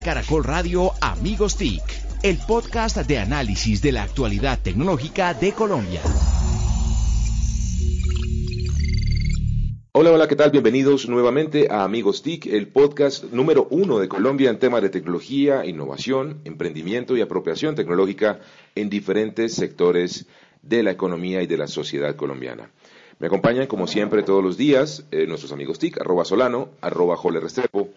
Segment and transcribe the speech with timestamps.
[0.00, 1.82] Caracol Radio Amigos TIC,
[2.22, 6.00] el podcast de análisis de la actualidad tecnológica de Colombia.
[9.90, 10.52] Hola, hola, ¿qué tal?
[10.52, 15.66] Bienvenidos nuevamente a Amigos TIC, el podcast número uno de Colombia en temas de tecnología,
[15.66, 18.38] innovación, emprendimiento y apropiación tecnológica
[18.76, 20.26] en diferentes sectores
[20.62, 22.70] de la economía y de la sociedad colombiana.
[23.18, 27.40] Me acompañan, como siempre, todos los días eh, nuestros amigos TIC, arroba Solano, arroba Jole
[27.40, 27.88] Restrepo,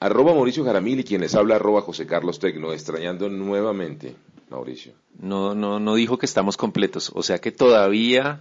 [0.00, 4.16] arroba Mauricio Jaramil y quien les habla, arroba José Carlos Tecno, extrañando nuevamente,
[4.48, 4.92] Mauricio.
[5.18, 8.40] No, no, no dijo que estamos completos, o sea que todavía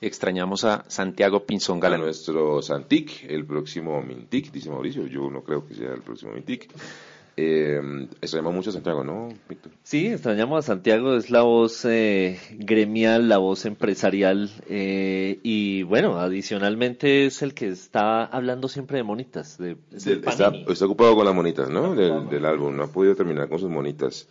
[0.00, 2.00] extrañamos a Santiago Pinzón Galán.
[2.00, 6.32] A nuestro Santic, el próximo Mintic, dice Mauricio, yo no creo que sea el próximo
[6.32, 6.68] Mintic.
[7.36, 9.72] Eh, extrañamos mucho a Santiago, ¿no, Víctor?
[9.82, 16.18] Sí, extrañamos a Santiago, es la voz eh, gremial, la voz empresarial eh, y bueno,
[16.20, 19.58] adicionalmente es el que está hablando siempre de monitas.
[19.58, 21.96] De, está, está, ocupado con las monitas, ¿no?
[21.96, 24.28] Del, del, álbum, no ha podido terminar con sus monitas.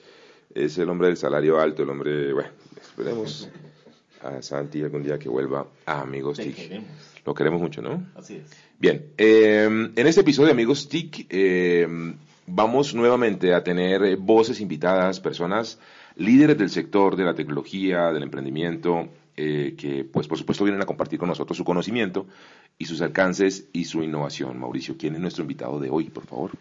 [0.55, 2.49] Es el hombre del salario alto, el hombre, bueno,
[2.81, 3.49] esperemos
[4.21, 6.81] a Santi algún día que vuelva a Amigos TIC.
[7.25, 8.05] Lo queremos mucho, ¿no?
[8.15, 8.43] Así es.
[8.79, 12.15] Bien, eh, en este episodio de Amigos TIC eh,
[12.47, 15.79] vamos nuevamente a tener eh, voces invitadas, personas
[16.15, 21.17] líderes del sector de la tecnología, del emprendimiento, que pues por supuesto vienen a compartir
[21.17, 22.27] con nosotros su conocimiento
[22.77, 24.59] y sus alcances y su innovación.
[24.59, 26.51] Mauricio, ¿quién es nuestro invitado de hoy, por favor?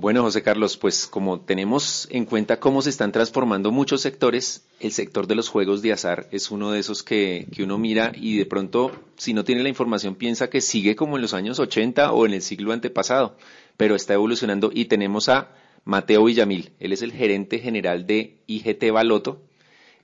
[0.00, 4.92] Bueno, José Carlos, pues como tenemos en cuenta cómo se están transformando muchos sectores, el
[4.92, 8.38] sector de los juegos de azar es uno de esos que, que, uno mira y
[8.38, 12.12] de pronto, si no tiene la información, piensa que sigue como en los años 80
[12.12, 13.34] o en el siglo antepasado,
[13.78, 15.48] pero está evolucionando y tenemos a
[15.84, 19.40] Mateo Villamil, él es el gerente general de IGT Baloto.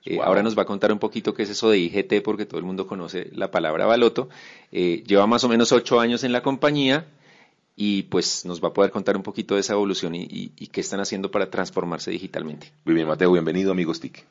[0.05, 2.59] Eh, ahora nos va a contar un poquito qué es eso de IGT, porque todo
[2.59, 4.29] el mundo conoce la palabra Baloto.
[4.71, 7.05] Eh, lleva más o menos ocho años en la compañía
[7.75, 11.01] y pues nos va a poder contar un poquito de esa evolución y, qué están
[11.01, 12.71] haciendo para transformarse digitalmente.
[12.85, 14.23] Muy bien, Mateo, bienvenido, amigos TIC.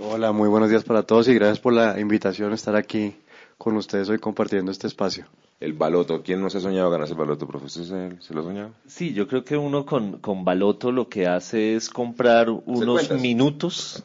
[0.00, 3.14] Hola, muy buenos días para todos y gracias por la invitación a estar aquí
[3.56, 5.26] con ustedes hoy compartiendo este espacio.
[5.64, 7.86] El baloto, ¿quién no se ha soñado ganarse el baloto, profesor?
[8.20, 8.70] ¿Se, lo ha soñado?
[8.86, 14.04] Sí, yo creo que uno con, con baloto lo que hace es comprar unos minutos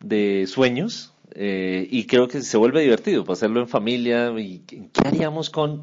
[0.00, 4.32] de sueños eh, y creo que se vuelve divertido para hacerlo en familia.
[4.38, 5.82] ¿Y qué haríamos con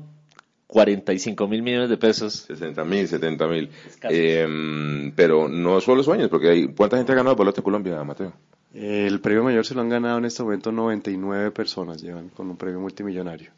[0.66, 2.34] 45 mil millones de pesos.
[2.48, 3.70] 60 mil, 70 mil.
[4.10, 8.04] Eh, pero no solo sueños, porque hay, ¿cuánta gente ha ganado el baloto de Colombia,
[8.04, 8.34] Mateo?
[8.74, 12.56] El premio mayor se lo han ganado en este momento 99 personas, llevan con un
[12.56, 13.52] premio multimillonario.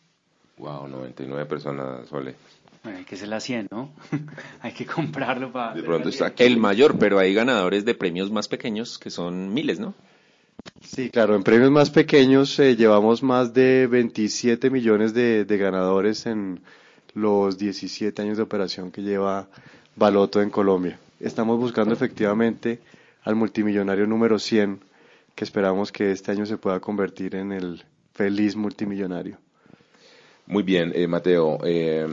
[0.63, 2.35] Wow, 99 personas, Sole.
[2.83, 3.91] Bueno, hay que ser la 100, ¿no?
[4.61, 5.73] hay que comprarlo para...
[5.73, 9.81] De pronto está El mayor, pero hay ganadores de premios más pequeños que son miles,
[9.81, 9.93] ¿no?
[10.81, 16.61] Sí, claro, en premios más pequeños eh, llevamos más de 27 millones de ganadores en
[17.13, 19.49] los 17 años de operación que lleva
[19.97, 20.97] Baloto en Colombia.
[21.19, 22.79] Estamos buscando efectivamente
[23.25, 24.79] al multimillonario número 100,
[25.35, 29.42] que esperamos que este año se pueda convertir en el feliz multimillonario.
[30.45, 31.57] Muy bien, eh, Mateo.
[31.63, 32.05] Eh,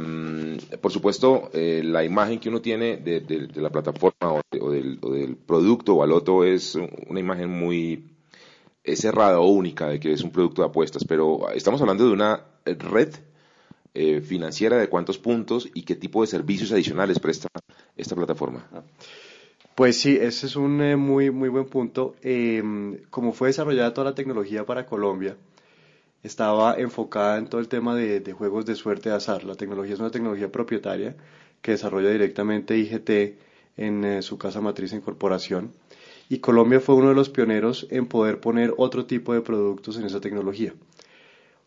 [0.81, 5.37] por supuesto, eh, la imagen que uno tiene de, la plataforma o, del, o, del,
[5.37, 6.77] producto Baloto es
[7.09, 8.05] una imagen muy
[8.85, 12.45] cerrada o única de que es un producto de apuestas, pero estamos hablando de una
[12.65, 13.15] red
[13.93, 17.49] eh, financiera de cuántos puntos y qué tipo de servicios adicionales presta
[17.97, 18.65] esta plataforma.
[19.75, 22.15] Pues sí, ese es un eh, muy, muy buen punto.
[22.23, 25.37] Em, como fue desarrollada toda la tecnología para Colombia,
[26.23, 29.45] estaba enfocada en todo el tema de, juegos de suerte de azar.
[29.45, 31.17] La tecnología es una tecnología propietaria
[31.63, 33.11] que desarrolla directamente IGT
[33.77, 35.73] en eh, su casa matriz en corporación.
[36.29, 40.05] Y Colombia fue uno de los pioneros en poder poner otro tipo de productos en
[40.05, 40.75] esa tecnología.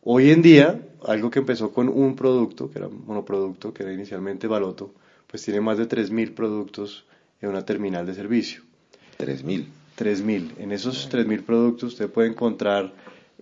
[0.04, 3.94] Hoy en día, algo que empezó con un producto, que era un monoproducto, que era
[3.94, 4.94] inicialmente Baloto,
[5.27, 7.06] pues tiene más de 3.000 productos
[7.42, 8.63] en una terminal de servicio.
[9.18, 9.66] ¿3.000?
[9.98, 10.51] 3.000.
[10.60, 12.94] En esos 3.000 productos usted puede encontrar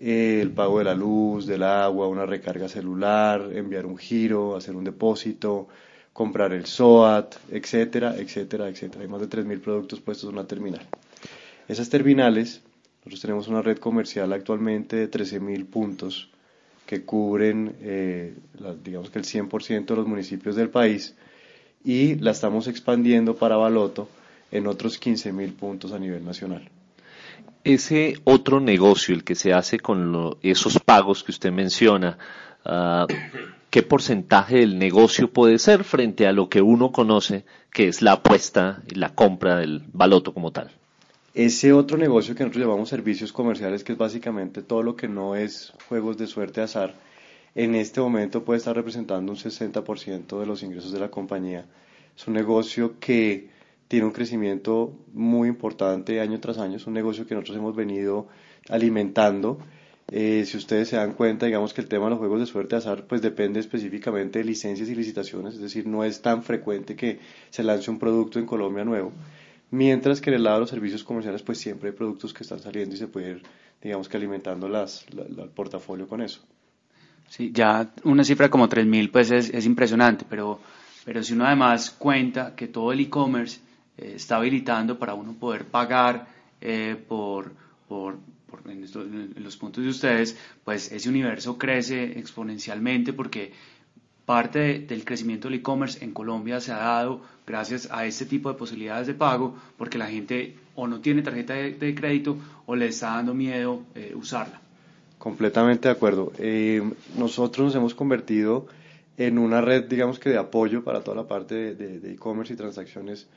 [0.01, 4.83] el pago de la luz, del agua, una recarga celular, enviar un giro, hacer un
[4.83, 5.67] depósito,
[6.11, 9.03] comprar el SOAT, etcétera, etcétera, etcétera.
[9.03, 10.85] Hay más de 3.000 productos puestos en una terminal.
[11.67, 12.61] Esas terminales,
[12.99, 16.29] nosotros tenemos una red comercial actualmente de 13.000 puntos
[16.85, 18.33] que cubren, eh,
[18.83, 21.15] digamos que el 100% de los municipios del país
[21.83, 24.09] y la estamos expandiendo para Baloto
[24.51, 26.69] en otros 15 mil puntos a nivel nacional.
[27.63, 32.17] Ese otro negocio, el que se hace con esos pagos que usted menciona,
[32.65, 33.05] uh,
[33.69, 38.13] ¿qué porcentaje del negocio puede ser frente a lo que uno conoce, que es la
[38.13, 40.71] apuesta y la compra del baloto como tal?
[41.33, 45.35] Ese otro negocio que nosotros llamamos servicios comerciales, que es básicamente todo lo que no
[45.35, 46.95] es juegos de suerte azar,
[47.53, 51.65] en este momento puede estar representando un 60% de los ingresos de la compañía.
[52.17, 53.50] Es un negocio que
[53.91, 58.29] tiene un crecimiento muy importante año tras año, es un negocio que nosotros hemos venido
[58.69, 59.59] alimentando
[60.07, 62.75] eh, si ustedes se dan cuenta, digamos que el tema de los juegos de suerte
[62.75, 66.95] de azar pues depende específicamente de licencias y licitaciones, es decir, no es tan frecuente
[66.95, 69.11] que se lance un producto en Colombia nuevo,
[69.71, 72.61] mientras que en el lado de los servicios comerciales pues siempre hay productos que están
[72.61, 73.43] saliendo y se puede ir,
[73.81, 76.39] digamos que alimentando las, el portafolio con eso.
[77.27, 80.61] Sí, ya una cifra como 3.000 pues es, es, impresionante, pero,
[81.03, 83.59] pero si uno además cuenta que todo el e-commerce
[83.97, 86.27] eh, está habilitando para uno poder pagar
[86.61, 87.51] eh, por,
[87.87, 88.17] por
[88.65, 93.51] en, los puntos de ustedes, pues ese universo crece exponencialmente porque
[94.25, 98.57] parte del crecimiento del e-commerce en Colombia se ha dado gracias a este tipo de
[98.57, 103.15] posibilidades de pago porque la gente o no tiene tarjeta de, crédito o le está
[103.15, 104.61] dando miedo eh, usarla.
[105.17, 106.31] Completamente de acuerdo.
[107.17, 108.67] Nosotros nos hemos convertido
[109.17, 113.27] en una red, digamos que de apoyo para toda la parte de e-commerce y transacciones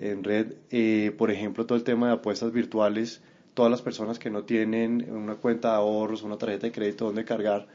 [0.00, 0.54] en red.
[0.70, 3.22] Eh, por ejemplo, todo el tema de apuestas virtuales
[3.54, 7.24] todas las personas que no tienen una cuenta de ahorros, una tarjeta de crédito donde
[7.24, 7.66] cargar,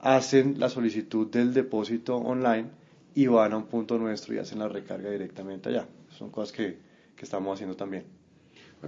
[0.00, 2.68] hacen la solicitud del depósito online
[3.14, 5.88] y van a un punto nuestro y hacen la recarga directamente allá.
[6.10, 6.78] Son cosas que,
[7.16, 8.04] que estamos haciendo también.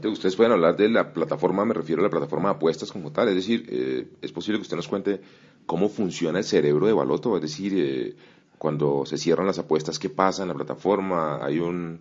[0.05, 3.29] Ustedes pueden hablar de la plataforma, me refiero a la plataforma de apuestas como tal,
[3.29, 5.23] es decir, eh, es posible que usted nos cuente
[5.65, 8.15] cómo funciona el cerebro de Baloto, es decir, eh,
[8.59, 12.01] cuando se cierran las apuestas, qué pasa en la plataforma, hay un,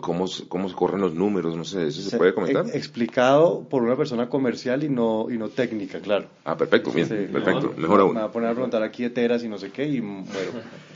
[0.00, 2.66] cómo, cómo se corren los números, no sé, ¿eso se, puede comentar?
[2.74, 6.26] Explicado por una persona comercial y no, y no técnica, claro.
[6.44, 8.14] Ah, perfecto, bien, perfecto, mejor aún.
[8.14, 10.52] Me va a poner a preguntar aquí eteras y no sé qué y muero.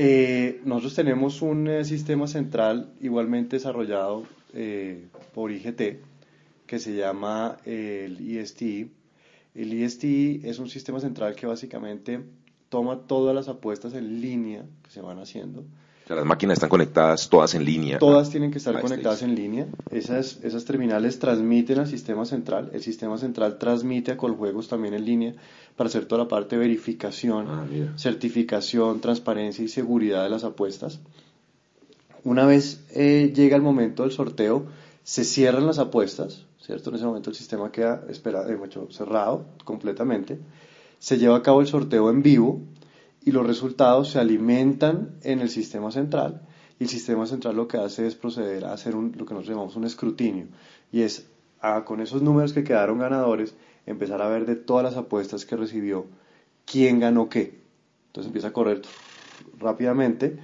[0.00, 4.22] Eh, nosotros tenemos un eh, sistema central igualmente desarrollado
[4.54, 5.82] eh, por IGT
[6.68, 8.92] que se llama el ISTI.
[9.56, 12.20] El ISTI es un sistema central que básicamente
[12.68, 15.64] toma todas las apuestas en línea que se van haciendo
[16.14, 17.98] las máquinas están conectadas todas en línea.
[17.98, 19.66] Todas tienen que estar conectadas en línea.
[19.90, 22.70] Esas, esas terminales transmiten al sistema central.
[22.72, 25.34] El sistema central transmite a Coljuegos también en línea
[25.76, 27.66] para hacer toda la parte de verificación, ah,
[27.96, 31.00] certificación, transparencia y seguridad de las apuestas.
[32.24, 34.66] Una vez eh, llega el momento del sorteo,
[35.02, 36.90] se cierran las apuestas, ¿cierto?
[36.90, 38.58] En ese momento el sistema queda esperado, eh,
[38.90, 40.38] cerrado completamente.
[40.98, 42.60] Se lleva a cabo el sorteo en vivo
[43.24, 46.42] y los resultados se alimentan en el sistema central
[46.78, 49.48] y el sistema central lo que hace es proceder a hacer un, lo que nosotros
[49.48, 50.46] llamamos un escrutinio
[50.92, 51.28] y es
[51.84, 53.54] con esos números que quedaron ganadores
[53.86, 56.06] empezar a ver de todas las apuestas que recibió
[56.64, 57.60] quién ganó qué.
[58.08, 58.82] Entonces empieza a correr
[59.58, 60.38] rápidamente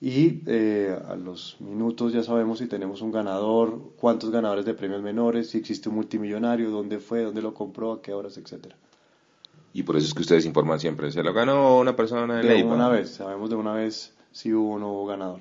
[0.00, 5.02] y eh, a los minutos ya sabemos si tenemos un ganador, cuántos ganadores de premios
[5.02, 8.76] menores, si existe un multimillonario, dónde fue, dónde lo compró, a qué horas, etcétera.
[9.72, 12.64] Y por eso es que ustedes informan siempre, ¿se lo ganó una persona de, de
[12.64, 15.40] una vez, sabemos de una vez si hubo o no hubo ganador.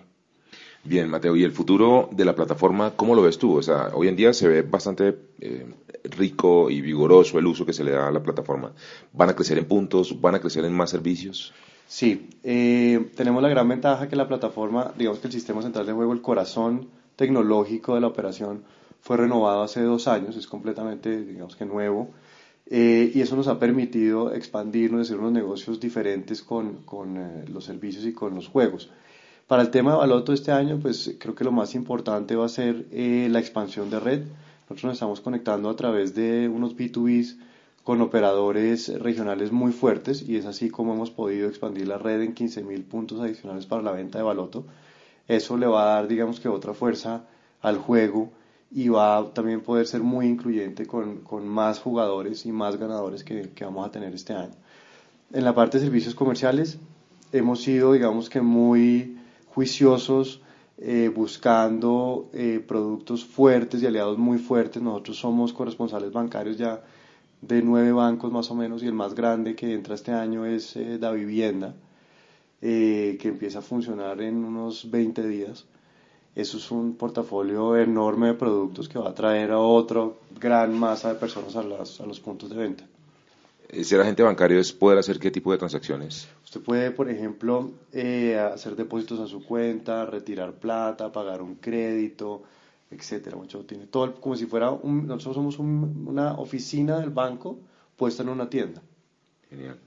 [0.84, 3.58] Bien, Mateo, ¿y el futuro de la plataforma, cómo lo ves tú?
[3.58, 5.66] O sea, hoy en día se ve bastante eh,
[6.04, 8.72] rico y vigoroso el uso que se le da a la plataforma.
[9.12, 10.22] ¿Van a crecer en puntos?
[10.22, 11.54] ¿Van a crecer en más servicios?
[11.88, 15.94] Sí, eh, tenemos la gran ventaja que la plataforma, digamos que el sistema central de
[15.94, 18.64] juego, el corazón tecnológico de la operación,
[19.02, 22.10] fue renovado hace dos años, es completamente, digamos que nuevo.
[22.70, 27.64] Eh, y eso nos ha permitido expandirnos, hacer unos negocios diferentes con, con eh, los
[27.64, 28.90] servicios y con los juegos.
[29.48, 32.50] Para el tema de Baloto este año, pues creo que lo más importante va a
[32.50, 34.22] ser eh, la expansión de red.
[34.64, 37.38] Nosotros nos estamos conectando a través de unos B2Bs
[37.84, 42.36] con operadores regionales muy fuertes y es así como hemos podido expandir la red en
[42.36, 44.66] 15.000 puntos adicionales para la venta de Baloto.
[45.30, 47.26] Eso le va a dar, digamos que, otra fuerza
[47.62, 48.34] al juego
[48.72, 53.24] y va a también poder ser muy incluyente con, con más jugadores y más ganadores
[53.24, 54.54] que, que, vamos a tener este año.
[55.32, 56.78] En la parte de servicios comerciales
[57.32, 59.18] hemos sido, digamos que, muy
[59.54, 60.42] juiciosos
[60.80, 64.82] eh, buscando eh, productos fuertes y aliados muy fuertes.
[64.82, 66.84] Nosotros somos corresponsales bancarios ya
[67.42, 70.76] de nueve bancos más o menos y el más grande que entra este año es
[70.76, 71.76] eh, Da Vivienda,
[72.62, 75.66] que empieza a funcionar en unos 20 días
[76.38, 80.08] eso es un portafolio enorme de productos que va a traer a otra
[80.40, 82.84] gran masa de personas a, las, a los puntos de venta.
[83.70, 86.28] Eh, ¿Ser agente bancario es poder hacer qué tipo de transacciones?
[86.46, 92.44] Usted puede, por ejemplo, eh, hacer depósitos a su cuenta, retirar plata, pagar un crédito,
[92.92, 93.36] etcétera.
[93.36, 97.58] Mucho, tiene todo como si fuera un, nosotros somos una oficina del banco
[97.96, 98.84] puesta en una tienda.
[99.50, 99.80] Genial.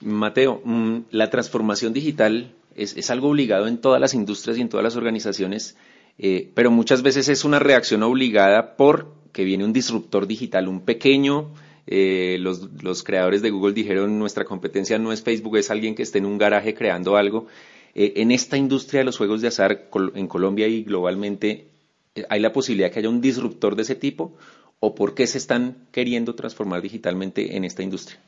[0.00, 4.84] Mateo, mm, la transformación digital es, algo obligado en todas las industrias y en todas
[4.84, 5.76] las organizaciones,
[6.18, 10.80] eh, pero muchas veces es una reacción obligada por que viene un disruptor digital, un
[10.80, 11.52] pequeño.
[11.86, 16.18] Eh, los, creadores de Google dijeron nuestra competencia no es Facebook, es alguien que esté
[16.18, 17.46] en un garaje creando algo.
[17.94, 21.68] Eh, en esta industria de los juegos de azar en Colombia y globalmente,
[22.28, 24.36] ¿hay la posibilidad que haya un disruptor de ese tipo?
[24.80, 28.20] ¿O por qué se están queriendo transformar digitalmente en esta industria?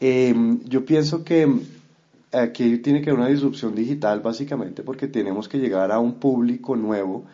[0.00, 1.46] yo pienso que
[2.32, 6.76] aquí tiene que haber una disrupción digital básicamente porque tenemos que llegar a un público
[6.76, 7.24] nuevo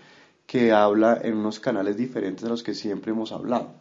[0.47, 3.75] que habla en unos canales diferentes a los que siempre hemos hablado.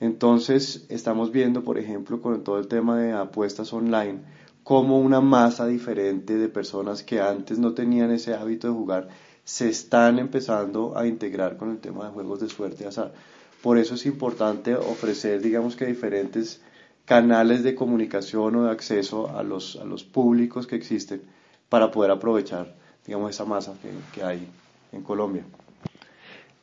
[0.00, 4.20] Entonces, estamos viendo, por ejemplo, con todo el tema de apuestas online,
[4.62, 9.08] cómo una masa diferente de personas que antes no tenían ese hábito de jugar
[9.44, 13.12] se están empezando a integrar con el tema de juegos de suerte y azar.
[13.62, 16.60] Por eso es importante ofrecer, digamos que diferentes
[17.06, 21.22] canales de comunicación o de acceso a los, a los públicos que existen
[21.68, 22.74] para poder aprovechar,
[23.06, 23.74] digamos, esa masa
[24.12, 24.46] que, hay
[24.92, 25.44] en Colombia.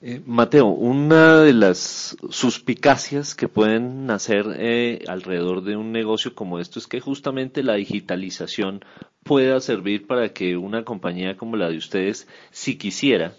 [0.02, 6.60] Eh, Mateo, una de las suspicacias que pueden nacer eh, alrededor de un negocio como
[6.60, 8.84] esto es que justamente la digitalización
[9.24, 13.34] pueda servir para que una compañía como la de ustedes, si quisiera,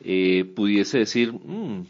[0.00, 1.84] eh, pudiese decir, mm,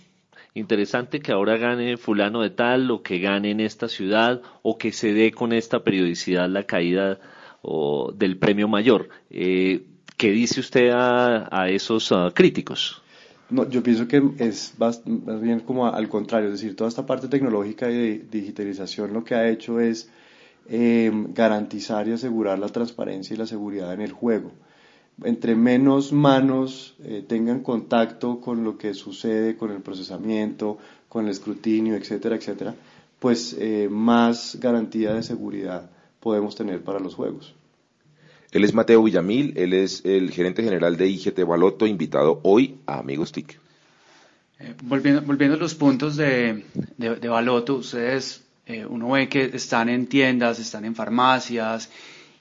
[0.59, 4.93] interesante que ahora gane fulano de tal o que gane en esta ciudad o que
[4.93, 7.19] se dé con esta periodicidad la caída
[7.63, 9.09] o, del premio mayor.
[9.31, 9.87] Eh,
[10.17, 13.03] ¿Qué dice usted a, esos ah, críticos?
[13.51, 17.29] No, yo pienso que es más, bien como al contrario, es decir, toda esta parte
[17.29, 20.11] tecnológica y de digitalización lo que ha hecho es
[20.69, 24.53] eh, garantizar y asegurar la transparencia y la seguridad en el juego
[25.25, 31.31] entre menos manos eh, tengan contacto con lo que sucede, con el procesamiento, con el
[31.31, 32.75] escrutinio, etcétera, etcétera,
[33.19, 37.55] pues eh, más garantía de seguridad podemos tener para los juegos.
[38.51, 43.01] Él es Mateo Villamil, él es el gerente general de IGT Baloto, invitado hoy a
[43.01, 43.59] Amigos TIC.
[44.61, 46.65] Eh, volviendo, volviendo, a los puntos de,
[46.97, 48.43] de, Baloto, ustedes,
[48.89, 51.91] uno ve que están en tiendas, están en farmacias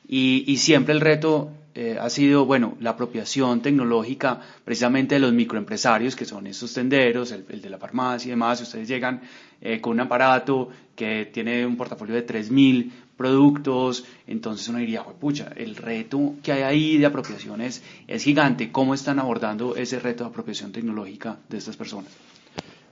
[0.08, 5.32] y, y siempre el reto eh, ha sido, bueno, la apropiación tecnológica precisamente de los
[5.32, 8.60] microempresarios, que son esos tenderos, el, de la farmacia y demás.
[8.60, 9.22] Ustedes llegan
[9.62, 15.52] eh, con un aparato que tiene un portafolio de 3.000 productos, entonces uno diría, pucha,
[15.56, 18.72] el reto que hay ahí de apropiación es, gigante.
[18.72, 22.12] ¿Cómo están abordando ese reto de apropiación tecnológica de estas personas?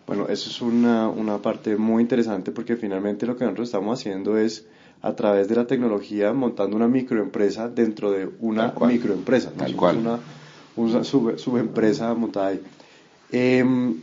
[0.05, 4.37] Bueno, eso es una, una parte muy interesante porque finalmente lo que nosotros estamos haciendo
[4.37, 4.67] es
[5.01, 9.51] a través de la tecnología montando una microempresa dentro de una microempresa.
[9.51, 10.19] Tal cual.
[10.75, 12.61] Una, subempresa montada ahí.
[13.31, 14.01] Em,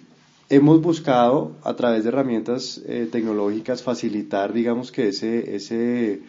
[0.49, 6.23] hemos buscado a través de herramientas eh, tecnológicas facilitar, digamos que ese, ese,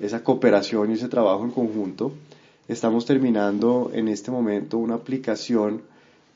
[0.00, 2.12] esa cooperación y ese trabajo en conjunto.
[2.68, 5.82] Estamos terminando en este momento una aplicación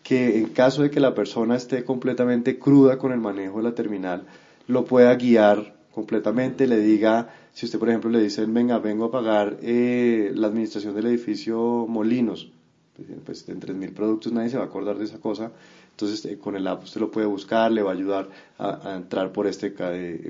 [0.02, 3.75] que en caso de que la persona esté completamente cruda con el manejo de la
[3.75, 4.26] terminal,
[4.68, 9.11] lo pueda guiar completamente, le diga si usted, por ejemplo, le dicen, venga, vengo a
[9.11, 12.50] pagar eh, la administración del edificio Molinos,
[12.95, 15.53] pues, pues en 3.000 productos nadie se va a acordar de esa cosa.
[15.93, 19.33] Entonces, eh, con el app usted lo puede buscar, le va a ayudar a, entrar
[19.33, 19.73] por este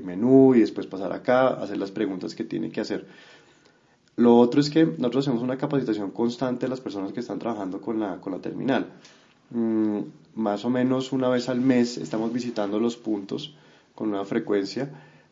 [0.05, 3.05] menú y después pasar acá, hacer las preguntas que tiene que hacer.
[4.15, 7.81] Lo otro es que nosotros hacemos una capacitación constante de las personas que están trabajando
[7.81, 8.85] con la, con la terminal.
[9.49, 9.99] Mm,
[10.35, 13.53] más o menos una vez al mes estamos visitando los puntos
[13.95, 14.89] con una frecuencia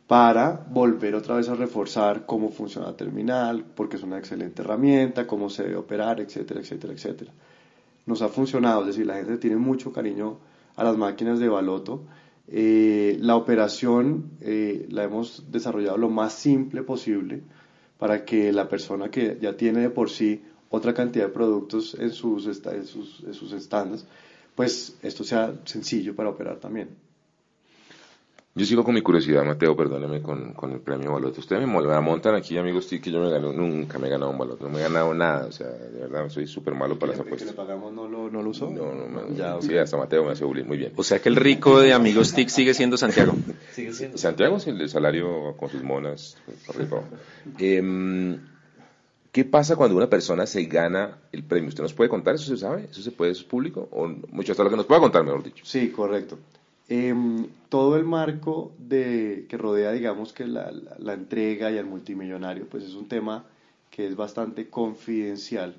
[0.07, 5.25] para volver otra vez a reforzar cómo funciona la terminal, porque es una excelente herramienta,
[5.25, 7.31] cómo se debe operar, etcétera, etcétera, etcétera.
[8.05, 10.37] Nos ha funcionado, es decir, la gente tiene mucho cariño
[10.75, 12.03] a las máquinas de baloto.
[12.47, 17.41] Eh, la operación eh, la hemos desarrollado lo más simple posible
[17.97, 22.11] para que la persona que ya tiene de por sí otra cantidad de productos en
[22.11, 23.55] sus, en sus, en sus
[24.53, 27.04] pues esto sea sencillo para operar también.
[28.57, 31.41] Yo sigo con mi curiosidad, Mateo, perdóneme, con, con el premio baloto.
[31.41, 34.37] Ustedes me, me montan aquí, amigos, que yo me gano, nunca me he ganado un
[34.37, 37.19] baloto, no me he ganado nada, o sea, de verdad, soy súper malo para las
[37.19, 37.49] apuestas.
[37.49, 38.69] que le pagamos no lo, no lo usó?
[38.71, 40.93] No, no, ya, sí, hasta Mateo me hace bullying, muy bien.
[40.95, 43.33] O sea que el rico de Amigos TIC sigue siendo Santiago.
[43.73, 44.17] sigue siendo.
[44.17, 47.03] Santiago es el salario con sus monas, por
[47.59, 48.39] eh,
[49.33, 51.67] ¿Qué pasa cuando una persona se gana el premio?
[51.67, 52.35] ¿Usted nos puede contar?
[52.35, 52.87] ¿Eso se sabe?
[52.89, 53.33] ¿Eso se puede?
[53.33, 53.89] ¿Eso es público?
[53.91, 55.65] ¿O mucho hasta lo que nos pueda contar, mejor dicho?
[55.65, 56.37] Sí, correcto.
[56.87, 62.67] Em, todo el marco de, que rodea, digamos, que la, la, entrega y al multimillonario,
[62.69, 63.43] pues es un tema
[63.89, 65.75] que es bastante confidencial.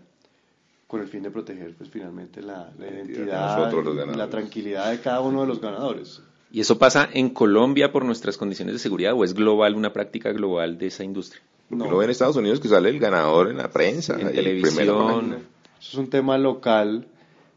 [0.89, 5.43] con el fin de proteger pues finalmente la, identidad y la tranquilidad de cada uno
[5.43, 6.23] de los ganadores.
[6.51, 10.33] ¿Y eso pasa en Colombia por nuestras condiciones de seguridad o es global, una práctica
[10.33, 11.43] global de esa industria?
[11.71, 11.91] No.
[11.91, 15.39] Lo en Estados Unidos que sale el ganador en la prensa, en televisión.
[15.79, 17.07] Eso es un tema local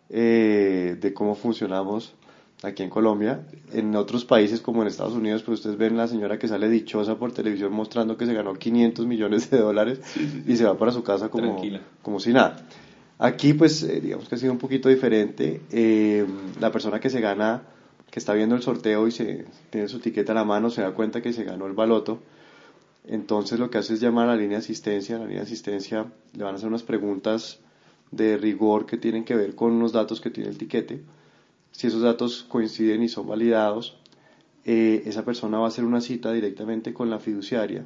[0.10, 2.16] eh, de cómo funcionamos
[2.64, 3.42] aquí en Colombia.
[3.74, 7.16] En otros países como en Estados Unidos, pues ustedes ven la señora que sale dichosa
[7.16, 10.02] por televisión mostrando que se ganó 500 millones de dólares
[10.48, 11.62] y se va para su casa como,
[12.02, 12.66] como si nada.
[13.18, 15.62] Aquí, pues, eh, digamos que ha sido un poquito diferente.
[15.72, 16.26] Eh,
[16.60, 17.64] la persona que se gana,
[18.10, 20.92] que está viendo el sorteo y se tiene su etiqueta a la mano, se da
[20.92, 22.20] cuenta que se ganó el baloto.
[23.06, 25.18] Entonces, lo que hace es llamar a la línea de asistencia.
[25.18, 27.60] A la línea de asistencia le van a hacer unas preguntas
[28.12, 31.02] de rigor que tienen que ver con unos datos que tiene el tiquete.
[31.72, 33.98] Si esos datos coinciden y son validados,
[34.66, 37.86] eh, esa persona va a hacer una cita directamente con la fiduciaria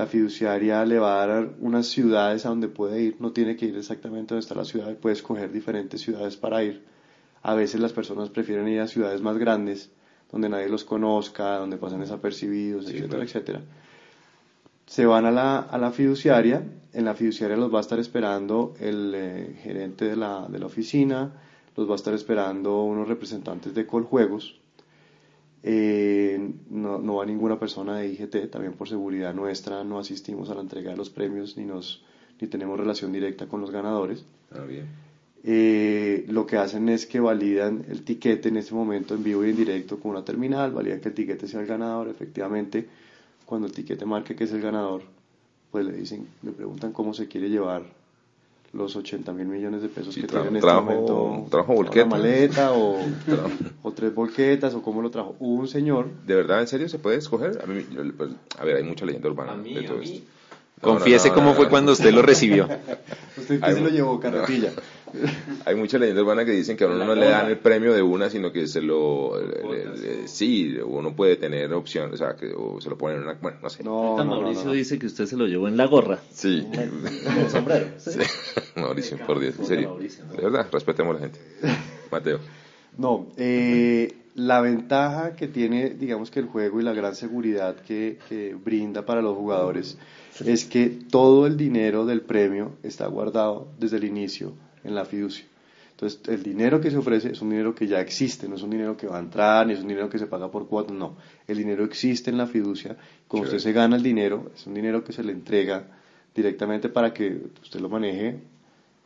[0.00, 3.66] la fiduciaria le va a dar unas ciudades a donde puede ir, no tiene que
[3.66, 6.84] ir exactamente donde está la ciudad, puede escoger diferentes ciudades para ir.
[7.42, 9.90] A veces las personas prefieren ir a ciudades más grandes,
[10.32, 13.60] donde nadie los conozca, donde pasan desapercibidos, etcétera, etcétera.
[14.86, 18.74] Se van a la, a la fiduciaria, en la fiduciaria los va a estar esperando
[18.80, 21.32] el eh, gerente de la, de la oficina,
[21.76, 24.60] los va a estar esperando unos representantes de Coljuegos,
[25.62, 30.54] eh, no, no, va ninguna persona de IGT, también por seguridad nuestra no asistimos a
[30.54, 32.02] la entrega de los premios ni, nos,
[32.40, 34.24] ni tenemos relación directa con los ganadores.
[34.52, 34.86] Ah, bien.
[35.42, 39.50] Eh, lo que hacen es que validan el tiquete en este momento en vivo y
[39.50, 42.08] en directo con una terminal, validan que el tiquete sea el ganador.
[42.08, 42.86] Efectivamente,
[43.44, 45.02] cuando el tiquete marque que es el ganador,
[45.70, 47.99] pues le dicen, le preguntan cómo se quiere llevar
[48.72, 51.46] los 80 mil millones de pesos que trajo, en este momento.
[51.50, 52.06] Trajo volqueta.
[52.06, 52.98] Una maleta o,
[53.82, 55.34] o, tres volquetas o cómo lo trajo.
[55.40, 56.08] un señor.
[56.26, 57.60] ¿De verdad, en serio, se puede escoger?
[57.62, 57.84] A, mí,
[58.16, 60.20] pues, a ver, hay mucha leyenda urbana de todo esto.
[60.80, 62.64] Confiese cómo fue cuando usted lo recibió.
[63.36, 64.72] ¿Usted qué se lo llevó, carretilla?
[65.64, 68.00] Hay mucha leyenda urbana que dicen que a uno no le dan el premio de
[68.00, 69.32] una, sino que se lo.
[70.26, 73.34] sí, uno puede tener opción, o sea, que o se lo ponen en una.
[73.34, 73.82] Bueno, no sé.
[73.82, 76.18] No, Mauricio dice que usted se lo llevó en la gorra.
[76.32, 76.66] Sí.
[76.72, 77.86] En el sombrero.
[77.98, 78.18] Sí.
[78.76, 79.98] Mauricio, por Dios, en serio.
[79.98, 81.40] De verdad, respetemos a la gente.
[82.10, 82.38] Mateo.
[82.96, 88.18] No, eh, la ventaja que tiene, digamos que el juego y la gran seguridad que,
[88.28, 89.98] que brinda para los jugadores
[90.44, 94.52] es que todo el dinero del premio está guardado desde el inicio
[94.84, 95.44] en la fiducia.
[95.92, 98.70] Entonces, el dinero que se ofrece es un dinero que ya existe, no es un
[98.70, 101.16] dinero que va a entrar, ni es un dinero que se paga por cuotas, no.
[101.46, 102.96] El dinero existe en la fiducia.
[103.28, 105.84] Cuando usted se gana el dinero, es un dinero que se le entrega
[106.34, 108.38] directamente para que usted lo maneje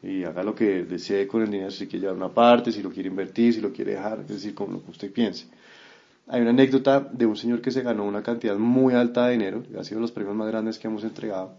[0.04, 2.90] y haga lo que desee con el dinero, si quiere llevar una parte, si lo
[2.90, 5.46] quiere invertir, si lo quiere dejar, es decir, como lo que usted piense.
[6.26, 9.62] Hay una anécdota de un señor que se ganó una cantidad muy alta de dinero,
[9.78, 11.54] ha sido los premios más grandes que hemos entregado,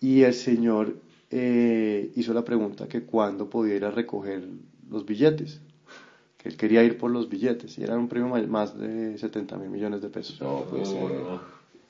[0.00, 0.96] y el señor
[1.30, 4.46] eh, hizo la pregunta que cuándo podía ir a recoger
[4.90, 5.60] los billetes,
[6.36, 9.70] que él quería ir por los billetes, y era un premio más de 70 mil
[9.70, 10.38] millones de pesos.
[10.70, 10.94] Pues,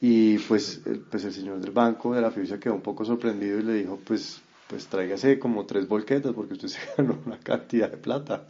[0.01, 3.59] y pues el, pues el señor del banco de la fiducia quedó un poco sorprendido
[3.59, 7.91] y le dijo, pues, pues tráigase como tres volquetas porque usted se ganó una cantidad
[7.91, 8.47] de plata.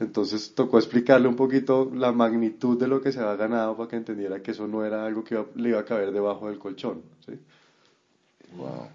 [0.00, 3.96] Entonces tocó explicarle un poquito la magnitud de lo que se había ganado para que
[3.96, 7.02] entendiera que eso no era algo que le iba a caber debajo del colchón.
[7.26, 7.32] ¿sí?
[8.56, 8.88] Wow.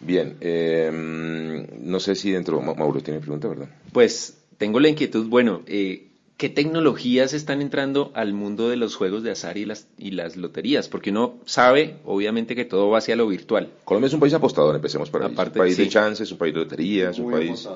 [0.00, 3.68] Bien, em, no sé si dentro, Mauro tiene pregunta, ¿verdad?
[3.92, 6.09] Pues tengo la inquietud, bueno, eh,
[6.40, 10.38] ¿qué tecnologías están entrando al mundo de los juegos de azar y las, y las
[10.38, 10.88] loterías?
[10.88, 13.68] Porque uno sabe, obviamente, que todo va hacia lo virtual.
[13.84, 15.28] Colombia es un país apostador, empecemos por ahí.
[15.36, 17.68] un país de chances, un país de loterías, un país...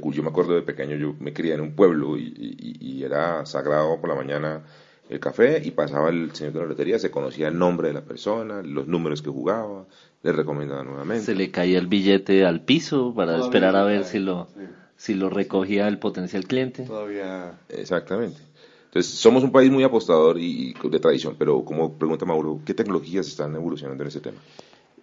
[0.00, 3.44] Cuyo yo me acuerdo de pequeño, yo me crié en un pueblo y, y era
[3.44, 4.64] sagrado por la mañana
[5.10, 8.00] el café y pasaba el señor de la lotería, se conocía el nombre de la
[8.00, 9.84] persona, los números que jugaba,
[10.22, 11.26] le recomendaba nuevamente.
[11.26, 14.48] Se le caía el billete al piso para esperar a ver si lo,
[15.02, 16.84] si lo recogía el potencial cliente.
[16.84, 17.58] Todavía.
[17.68, 18.40] Exactamente.
[18.84, 23.26] Entonces, somos un país muy apostador y, de tradición, pero como pregunta Mauro, ¿qué tecnologías
[23.26, 24.38] están evolucionando en ese tema?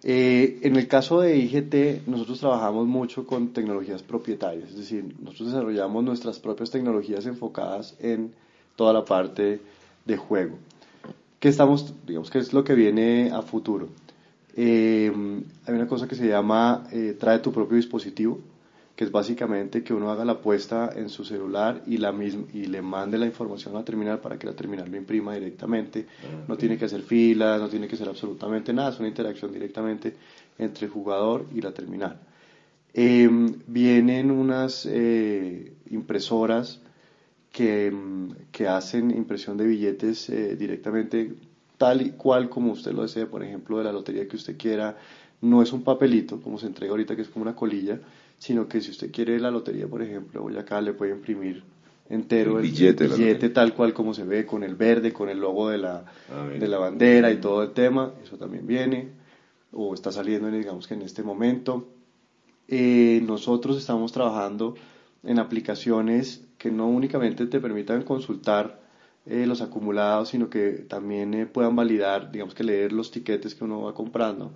[0.02, 5.52] Eh, en el caso de IGT, nosotros trabajamos mucho con tecnologías propietarias, es decir, nosotros
[5.52, 8.32] desarrollamos nuestras propias tecnologías enfocadas en
[8.76, 9.60] toda la parte
[10.06, 10.56] de juego.
[11.38, 13.88] ¿Qué estamos, digamos, qué es lo que viene a futuro?
[14.56, 15.12] Eh,
[15.66, 18.40] hay una cosa que se llama eh, trae tu propio dispositivo,
[19.00, 22.66] que es básicamente que uno haga la apuesta en su celular y, la misma, y
[22.66, 26.04] le mande la información a la terminal para que la terminal lo imprima directamente.
[26.46, 30.16] No tiene que hacer filas, no tiene que hacer absolutamente nada, es una interacción directamente
[30.58, 32.20] entre el jugador y la terminal.
[32.92, 33.26] Eh,
[33.66, 34.86] vienen unas
[35.88, 36.82] impresoras
[37.50, 37.90] que,
[38.52, 41.36] que, hacen impresión de billetes directamente
[41.78, 44.98] tal y cual como usted lo desee, por ejemplo, de la lotería que usted quiera,
[45.40, 47.98] no es un papelito como se entrega ahorita, que es como una colilla,
[48.40, 51.62] sino que si usted quiere la lotería, por ejemplo, hoy acá le puede imprimir
[52.08, 55.68] entero el billete, billete tal cual como se ve, con el verde, con el logo
[55.68, 59.10] de la, ah, de la bandera y todo el tema, eso también viene,
[59.72, 61.86] o está saliendo, digamos que en este momento.
[62.66, 64.74] Eh, nosotros estamos trabajando
[65.22, 68.80] en aplicaciones que no únicamente te permitan consultar
[69.26, 73.64] eh, los acumulados, sino que también eh, puedan validar, digamos que leer los tiquetes que
[73.64, 74.52] uno va comprando,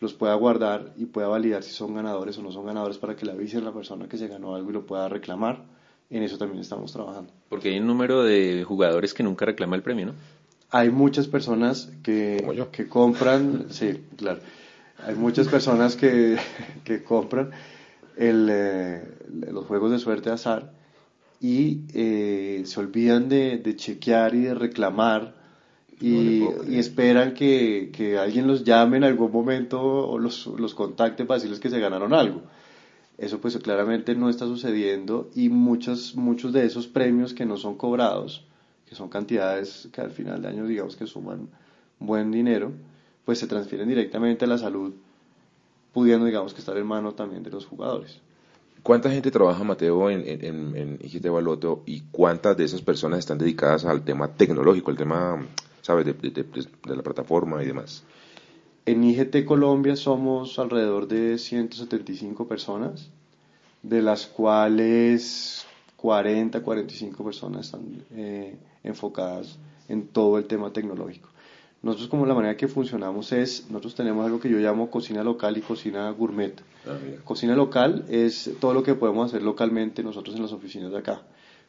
[0.00, 3.26] los pueda guardar y pueda validar si son ganadores o no son ganadores para que
[3.26, 5.64] le avisen a la persona que se ganó algo y lo pueda reclamar.
[6.10, 7.32] En eso también estamos trabajando.
[7.48, 10.14] Porque hay un número de jugadores que nunca reclama el premio, ¿no?
[10.70, 14.40] Hay muchas personas que, que compran, sí, claro.
[15.06, 16.36] Hay muchas personas que,
[16.84, 17.50] que compran
[18.16, 19.02] el, eh,
[19.50, 20.72] los juegos de suerte azar
[21.40, 25.37] y eh, se olvidan de, de, chequear y de reclamar
[26.00, 31.24] y, y esperan que, que, alguien los llame en algún momento o los, los contacte
[31.24, 32.42] para decirles que se ganaron algo.
[33.16, 37.76] Eso pues claramente no está sucediendo y muchos, muchos de esos premios que no son
[37.76, 38.44] cobrados,
[38.86, 41.48] que son cantidades que al final de año digamos que suman
[41.98, 42.72] buen dinero,
[43.24, 44.94] pues se transfieren directamente a la salud,
[45.92, 48.20] pudiendo digamos que estar en mano también de los jugadores.
[48.84, 53.36] ¿Cuánta gente trabaja, Mateo, en, en, en IGT Baloto y cuántas de esas personas están
[53.36, 55.44] dedicadas al tema tecnológico, al tema,
[55.88, 58.04] ¿sabes?, de, de, de, la plataforma y demás.
[58.84, 63.08] En IGT Colombia somos alrededor de 175 personas,
[63.82, 65.64] de las cuales
[65.96, 71.30] 40, 45 personas están eh, enfocadas en todo el tema tecnológico.
[71.80, 75.56] Nosotros como la manera que funcionamos es, nosotros tenemos algo que yo llamo cocina local
[75.56, 76.60] y cocina gourmet.
[76.86, 80.98] Ah, cocina local es todo lo que podemos hacer localmente nosotros en las oficinas de
[80.98, 81.22] acá.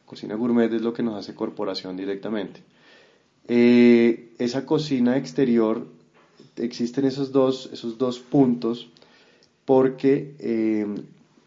[0.04, 2.62] Cocina gourmet es lo que nos hace corporación directamente.
[3.52, 5.84] Eh, esa cocina exterior,
[6.54, 8.88] existen esos dos, esos dos puntos
[9.64, 10.86] porque eh,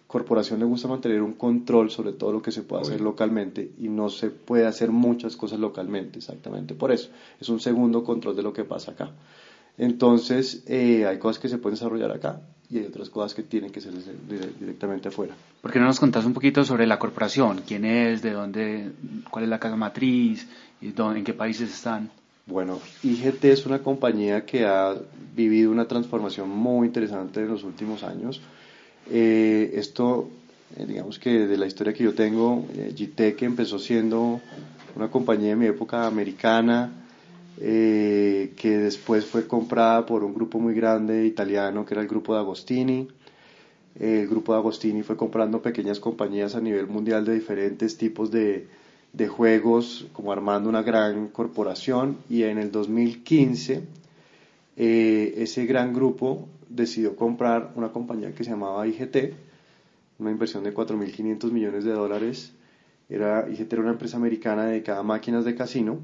[0.05, 3.87] corporación le gusta mantener un control sobre todo lo que se puede hacer localmente y
[3.87, 7.09] no se puede hacer muchas cosas localmente, exactamente por eso.
[7.39, 9.11] Es un segundo control de lo que pasa acá.
[9.77, 13.71] Entonces, eh, hay cosas que se pueden desarrollar acá y hay otras cosas que tienen
[13.71, 13.93] que ser
[14.59, 15.35] directamente afuera.
[15.61, 17.61] ¿Por qué no nos contás un poquito sobre la corporación?
[17.65, 18.21] ¿Quién es?
[18.21, 18.91] ¿De dónde?
[19.29, 20.47] ¿Cuál es la casa matriz?
[20.83, 22.11] Y dónde, ¿En qué países están?
[22.45, 24.93] Bueno, IGT es una compañía que ha
[25.33, 28.41] vivido una transformación muy interesante en los últimos años.
[29.09, 30.27] Eh, esto,
[30.75, 34.41] eh, digamos que de la historia que yo tengo, eh, GTEC empezó siendo
[34.97, 36.91] una compañía de mi época americana,
[37.55, 42.41] que después fue comprada por un grupo muy grande italiano que era el grupo de
[42.41, 43.07] Agostini.
[43.97, 48.67] El grupo de Agostini fue comprando pequeñas compañías a nivel mundial de diferentes tipos de,
[49.13, 52.17] de juegos, como armando una gran corporación.
[52.29, 53.83] Y en el 2015,
[54.75, 59.33] ese gran grupo decidió comprar una compañía que se llamaba IGT,
[60.19, 62.53] una inversión de 4.500 millones de dólares.
[63.09, 65.99] Era, IGT era una empresa americana dedicada a máquinas de casino.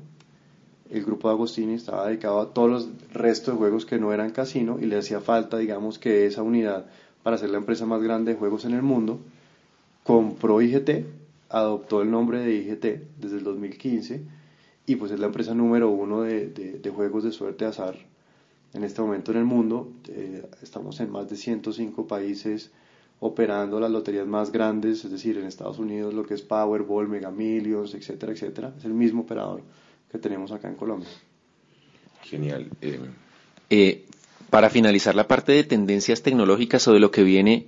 [0.92, 4.32] El grupo de Agostini estaba dedicado a todos los restos de juegos que no eran
[4.32, 6.88] casino y le hacía falta, digamos, que esa unidad
[7.24, 9.20] para ser la empresa más grande de juegos en el mundo.
[10.04, 11.06] Compró IGT,
[11.50, 12.86] adoptó el nombre de IGT
[13.20, 14.22] desde el 2015
[14.86, 17.96] y pues es la empresa número uno de, de juegos de suerte azar
[18.74, 19.92] en este momento en el mundo.
[20.08, 22.72] Eh, estamos en más de 105 países
[23.20, 27.32] operando las loterías más grandes, es decir, en Estados Unidos lo que es Powerball, Mega
[27.32, 28.74] Millions, etcétera, etcétera.
[28.78, 29.62] Es el mismo operador
[30.12, 31.10] que tenemos acá en Colombia.
[32.24, 32.70] Genial.
[32.82, 33.00] Eh,
[33.70, 34.06] eh,
[34.50, 37.68] para finalizar la parte de tendencias tecnológicas o de lo que viene,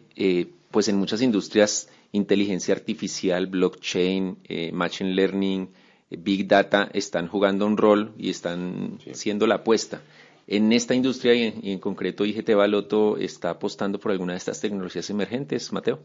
[0.72, 4.38] pues en muchas industrias, inteligencia artificial, blockchain,
[4.74, 5.70] machine learning,
[6.10, 10.02] big data están jugando un rol y están siendo la apuesta.
[10.48, 15.10] En esta industria y en, concreto IGT Baloto está apostando por alguna de estas tecnologías
[15.10, 16.00] emergentes, Mateo.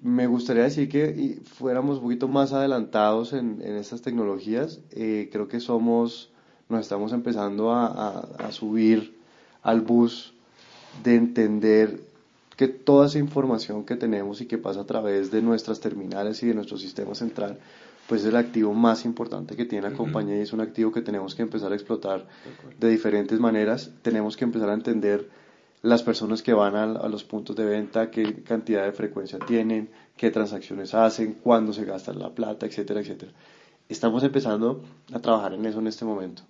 [0.00, 4.80] Me gustaría decir que fuéramos un poquito más adelantados en, estas tecnologías.
[4.90, 6.32] Eh, creo que somos,
[6.68, 9.16] nos estamos empezando a, subir
[9.62, 10.34] al bus
[11.04, 12.00] de entender
[12.56, 16.46] que toda esa información que tenemos y que pasa a través de nuestras terminales y
[16.46, 17.58] de nuestro sistema central
[18.08, 21.02] pues es el activo más importante que tiene la compañía y es un activo que
[21.02, 22.26] tenemos que empezar a explotar
[22.78, 23.90] de diferentes maneras.
[24.02, 25.28] Tenemos que empezar a entender
[25.82, 30.30] las personas que van a, los puntos de venta, qué cantidad de frecuencia tienen, qué
[30.30, 33.32] transacciones hacen, cuándo se gasta la plata, etcétera, etcétera.
[33.88, 36.42] Estamos empezando a trabajar en eso en este momento.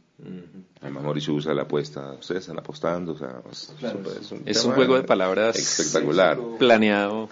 [0.81, 3.43] Además, Mauricio usa la apuesta, ustedes están apostando, o sea,
[4.47, 7.29] es, un, juego de palabras espectacular, planeado.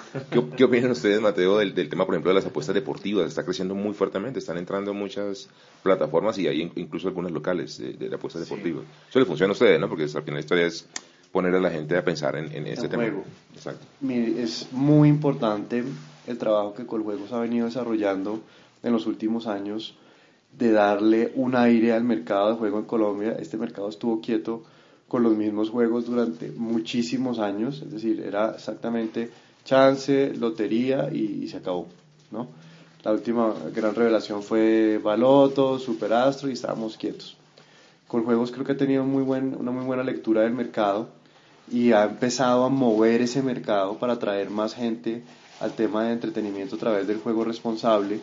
[0.57, 3.29] ¿Qué, opinan ustedes, Mateo, del, tema, por ejemplo, de las apuestas deportivas?
[3.29, 5.49] Está creciendo muy fuertemente, están entrando muchas
[5.85, 8.85] plataformas y hay incluso algunas locales de, de apuestas deportivas.
[9.09, 9.89] Eso le funciona a ustedes, ¿no?
[9.89, 10.89] Porque al final la historia es
[11.33, 13.05] poner a la gente a pensar en, este tema.
[13.05, 13.25] Juego.
[13.55, 13.87] Exacto.
[14.11, 15.85] es muy importante
[16.27, 18.41] el trabajo que Coljuegos ha venido desarrollando
[18.83, 19.97] en los últimos años
[20.53, 23.37] de darle un aire al mercado de juego en Colombia.
[23.39, 24.65] Este mercado estuvo quieto
[25.09, 29.31] con los mismos juegos durante muchísimos años, es decir, era exactamente
[29.65, 31.89] chance, lotería y, se acabó,
[32.31, 32.49] ¿no?
[33.03, 37.37] La última gran revelación fue Baloto, Superastro y estábamos quietos.
[38.07, 41.09] Con juegos creo que ha tenido muy buen, una muy buena lectura del mercado
[41.71, 45.23] y ha empezado a mover ese mercado para atraer más gente
[45.61, 48.21] al tema de entretenimiento a través del juego responsable.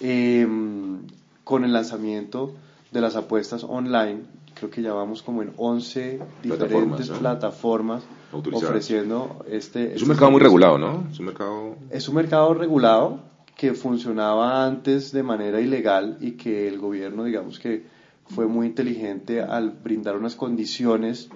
[0.00, 1.00] Em,
[1.44, 2.54] con el lanzamiento
[2.90, 4.20] de las apuestas online,
[4.54, 9.86] creo que ya vamos como en 11 diferentes plataformas, ofreciendo este...
[9.86, 11.06] Es este un mercado muy regulado, ¿no?
[11.10, 11.76] Es un mercado...
[11.90, 13.20] Es un mercado regulado
[13.56, 17.84] que funcionaba antes de manera ilegal y que el gobierno, digamos que
[18.26, 21.28] fue muy inteligente al brindar unas condiciones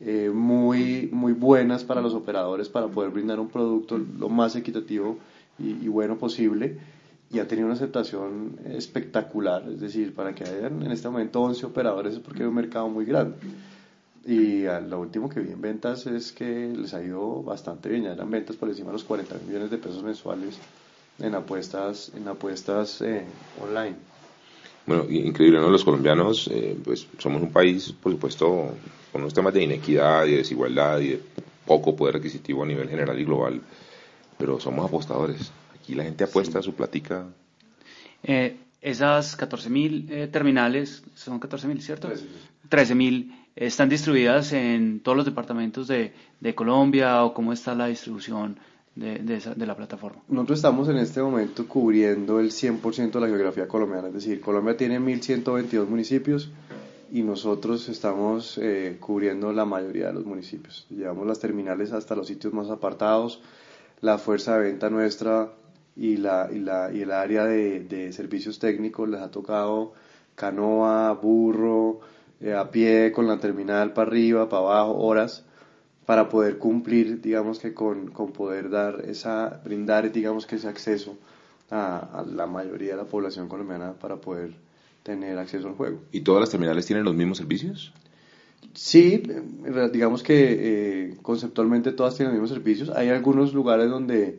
[0.00, 5.18] eh, muy, muy buenas para los operadores para poder brindar un producto lo más equitativo
[5.58, 6.78] y, y bueno posible
[7.30, 9.64] y ha tenido una aceptación espectacular.
[9.68, 12.88] Es decir, para que hayan en este momento 11 operadores es porque hay un mercado
[12.88, 13.36] muy grande.
[14.24, 18.04] Y lo último que vi en ventas es que les ha ido bastante bien.
[18.04, 20.58] Ya eran ventas por encima de los 40 millones de pesos mensuales
[21.18, 23.24] en apuestas, en apuestas eh,
[23.62, 23.96] online.
[24.86, 25.68] Bueno, increíble, ¿no?
[25.68, 28.70] Los colombianos, eh, pues somos un país, por supuesto,
[29.12, 31.22] con unos temas de inequidad y desigualdad y de
[31.66, 33.60] poco poder adquisitivo a nivel general y global,
[34.38, 35.52] pero somos apostadores
[35.88, 37.26] y la gente apuesta su platica.
[38.22, 42.08] Eh, esas 14.000 eh, terminales, son 14.000, ¿cierto?
[42.70, 48.58] 13.000 están distribuidas en todos los departamentos de, de, Colombia o cómo está la distribución
[48.94, 50.22] de, de, la plataforma.
[50.28, 54.76] Nosotros estamos en este momento cubriendo el 100% de la geografía colombiana, es decir, Colombia
[54.76, 56.50] tiene 1.122 municipios
[57.10, 60.86] y nosotros estamos eh, cubriendo la mayoría de los municipios.
[60.90, 63.40] Llevamos las terminales hasta los sitios más apartados,
[64.00, 65.50] la fuerza de venta nuestra
[65.98, 69.92] y, la, y, la, y el área de, de, servicios técnicos les ha tocado
[70.34, 72.00] canoa, burro,
[72.40, 75.44] eh, a pie con la terminal para arriba, para abajo, horas,
[76.06, 81.18] para poder cumplir, digamos que con, con poder dar esa, brindar, digamos que ese acceso
[81.70, 84.54] a, a, la mayoría de la población colombiana para poder
[85.02, 86.00] tener acceso al juego.
[86.12, 87.92] ¿Y todas las terminales tienen los mismos servicios?
[88.74, 92.90] Sí, eh, digamos que eh, conceptualmente todas tienen los mismos servicios.
[92.90, 94.38] Hay algunos lugares donde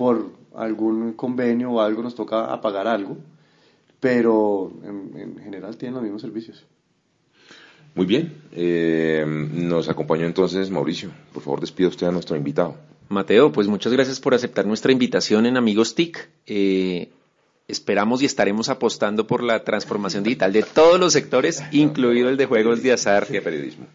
[0.00, 3.18] por algún convenio o algo nos toca apagar algo,
[4.00, 6.64] pero en, general tienen los mismos servicios.
[7.94, 11.10] Muy bien, eh, nos acompañó entonces Mauricio.
[11.34, 12.76] Por favor, despida usted a nuestro invitado.
[13.10, 16.30] Mateo, pues muchas gracias por aceptar nuestra invitación en Amigos TIC.
[16.46, 17.10] Eh,
[17.70, 22.46] esperamos y estaremos apostando por la transformación digital de todos los sectores, incluido el de
[22.46, 23.26] juegos de azar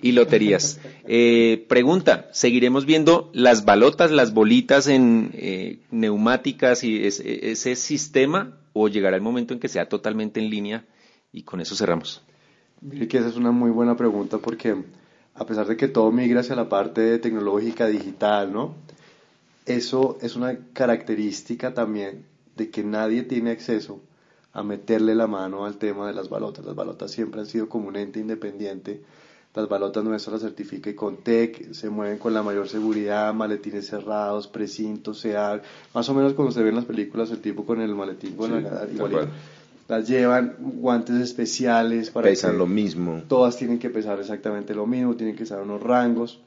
[0.02, 0.80] y loterías.
[1.06, 8.88] Eh, pregunta, ¿seguiremos viendo las balotas, las bolitas en eh, neumáticas y ese, sistema o
[8.88, 10.86] llegará el momento en que sea totalmente en línea?
[11.32, 12.24] Y con eso cerramos.
[12.82, 14.76] Mire que esa es una muy buena pregunta porque
[15.34, 18.76] a pesar de que todo migra hacia la parte tecnológica digital, ¿no?
[19.66, 24.02] Eso es una característica también de que nadie tiene acceso
[24.54, 26.66] a meterle la mano al tema de las balotas.
[26.66, 29.02] Las balotas siempre han sido como un ente independiente.
[29.54, 35.20] Las balotas nuestras las certifica Icontec, se mueven con la mayor seguridad, maletines cerrados, precintos,
[35.20, 35.62] SEAR,
[35.94, 38.64] más o menos como se ve en las películas, el tipo con el maletín con
[38.64, 38.88] la,
[39.88, 43.24] Las llevan guantes especiales para pesan lo mismo.
[43.28, 46.42] Todas tienen que pesar exactamente lo mismo, tienen que estar unos rangos.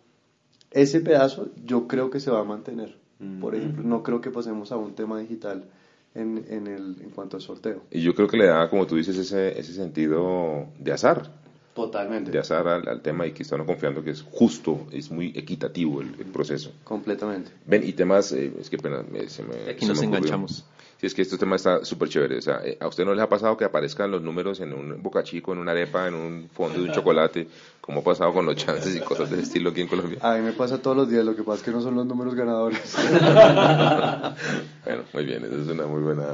[0.71, 2.97] Ese pedazo yo creo que se va a mantener.
[3.41, 5.65] Por ejemplo, no creo que pasemos a un tema digital
[6.19, 7.83] en, en, el, en cuanto al sorteo.
[7.91, 11.31] Y yo creo que le da, como tú dices, ese, ese sentido de azar.
[11.75, 12.33] Totalmente.
[12.33, 16.11] De azar al, tema y que están confiando que es justo, es muy equitativo el,
[16.33, 16.73] proceso.
[16.83, 17.53] Completamente.
[17.67, 20.65] Ven, y temas, eh, es que pena, se me, Aquí nos enganchamos.
[21.01, 22.39] Sí, es que este tema está súper chévere.
[22.39, 25.01] O sea, eh, ¿a usted no les ha pasado que aparezcan los números en un
[25.01, 27.47] bocachico, en una arepa, en un fondo de un chocolate?
[27.81, 30.19] Como ha pasado con los chances y cosas de ese estilo aquí en Colombia?
[30.21, 32.05] A mí me pasa todos los días, lo que pasa es que no son los
[32.05, 32.97] números ganadores.
[34.85, 36.27] bueno, muy bien, esa es una muy buena,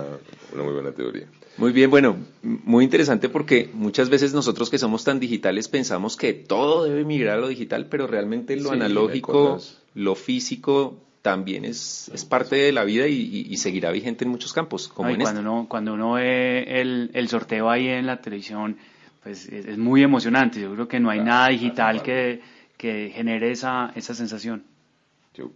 [0.54, 1.26] una muy buena teoría.
[1.58, 6.32] Muy bien, bueno, muy interesante porque muchas veces nosotros que somos tan digitales pensamos que
[6.32, 9.60] todo debe migrar a lo digital, pero realmente lo analógico,
[9.94, 14.88] lo físico también es, es parte de la vida y, seguirá vigente en muchos campos.
[14.88, 15.50] Como en cuando, este.
[15.50, 18.76] uno, cuando uno ve el, el, sorteo ahí en la televisión,
[19.22, 20.60] pues es, muy emocionante.
[20.60, 22.42] Yo creo que no hay nada digital que,
[22.76, 24.64] que genere esa, esa sensación.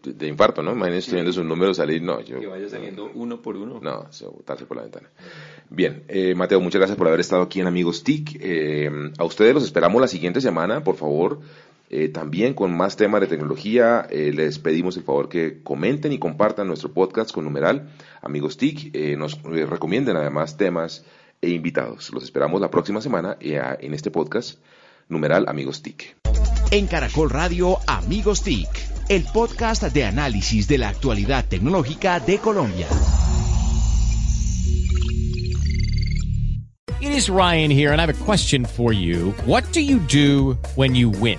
[0.04, 0.72] de infarto, ¿no?
[0.72, 2.22] Imagínense viendo sus números salir, no.
[2.22, 3.78] Yo, que vaya saliendo uno por uno.
[3.82, 5.10] No, se botarse por la ventana.
[5.68, 8.38] Bien, eh, Mateo, muchas gracias por haber estado aquí en Amigos TIC.
[8.40, 11.40] Eh, a ustedes los esperamos la siguiente semana, por favor
[11.90, 14.06] eh, también con más temas de tecnología.
[14.10, 17.88] Eh, les pedimos el favor que comenten y compartan nuestro podcast con numeral
[18.20, 18.94] Amigos TIC.
[18.94, 21.04] Eh, nos recomienden además temas
[21.40, 22.10] e invitados.
[22.12, 24.58] Los esperamos la próxima semana en este podcast
[25.08, 26.16] numeral Amigos TIC.
[26.70, 28.68] En Caracol Radio Amigos TIC,
[29.08, 32.86] el podcast de análisis de la actualidad tecnológica de Colombia.
[37.00, 39.32] It is Ryan here and I have a question for you.
[39.46, 41.38] What do you do when you win?